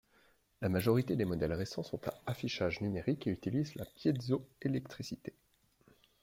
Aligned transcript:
La 0.63 0.69
majorité 0.69 1.15
des 1.15 1.25
modèles 1.25 1.53
récents 1.53 1.83
sont 1.83 2.03
à 2.07 2.13
affichage 2.25 2.81
numérique 2.81 3.27
et 3.27 3.29
utilisent 3.29 3.75
la 3.75 3.85
piézoélectricité. 3.85 5.35